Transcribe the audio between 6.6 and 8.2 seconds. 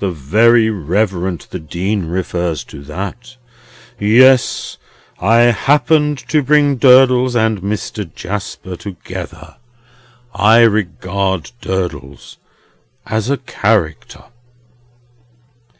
Durdles and Mr.